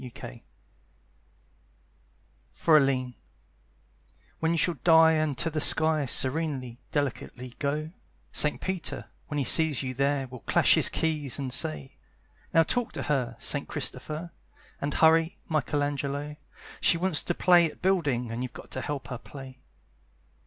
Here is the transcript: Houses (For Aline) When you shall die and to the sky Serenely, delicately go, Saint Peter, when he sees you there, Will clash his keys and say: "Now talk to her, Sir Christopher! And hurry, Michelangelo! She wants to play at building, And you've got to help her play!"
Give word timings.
Houses 0.01 0.39
(For 2.53 2.75
Aline) 2.75 3.13
When 4.39 4.51
you 4.51 4.57
shall 4.57 4.79
die 4.83 5.11
and 5.11 5.37
to 5.37 5.51
the 5.51 5.61
sky 5.61 6.07
Serenely, 6.07 6.79
delicately 6.91 7.55
go, 7.59 7.91
Saint 8.31 8.61
Peter, 8.61 9.11
when 9.27 9.37
he 9.37 9.43
sees 9.43 9.83
you 9.83 9.93
there, 9.93 10.25
Will 10.25 10.39
clash 10.39 10.73
his 10.73 10.89
keys 10.89 11.37
and 11.37 11.53
say: 11.53 11.97
"Now 12.51 12.63
talk 12.63 12.93
to 12.93 13.03
her, 13.03 13.35
Sir 13.37 13.59
Christopher! 13.61 14.31
And 14.81 14.95
hurry, 14.95 15.37
Michelangelo! 15.47 16.35
She 16.79 16.97
wants 16.97 17.21
to 17.21 17.35
play 17.35 17.69
at 17.69 17.83
building, 17.83 18.31
And 18.31 18.41
you've 18.41 18.53
got 18.53 18.71
to 18.71 18.81
help 18.81 19.09
her 19.09 19.19
play!" 19.19 19.59